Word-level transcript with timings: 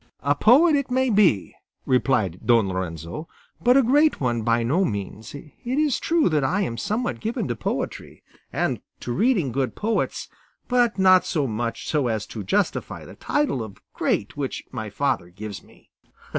"A 0.23 0.33
poet, 0.33 0.75
it 0.75 0.89
may 0.89 1.11
be," 1.11 1.53
replied 1.85 2.39
Don 2.43 2.67
Lorenzo, 2.69 3.27
"but 3.61 3.77
a 3.77 3.83
great 3.83 4.19
one, 4.19 4.41
by 4.41 4.63
no 4.63 4.83
means. 4.83 5.35
It 5.35 5.51
is 5.63 5.99
true 5.99 6.27
that 6.29 6.43
I 6.43 6.61
am 6.61 6.75
somewhat 6.75 7.19
given 7.19 7.47
to 7.49 7.55
poetry 7.55 8.23
and 8.51 8.81
to 9.01 9.11
reading 9.11 9.51
good 9.51 9.75
poets, 9.75 10.27
but 10.67 10.97
not 10.97 11.23
so 11.27 11.45
much 11.45 11.87
so 11.87 12.07
as 12.07 12.25
to 12.33 12.41
justify 12.43 13.05
the 13.05 13.13
title 13.13 13.61
of 13.61 13.77
'great' 13.93 14.35
which 14.35 14.63
my 14.71 14.89
father 14.89 15.27
gives 15.29 15.61
me." 15.61 15.91